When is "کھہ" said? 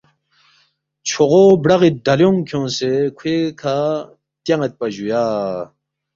3.59-3.75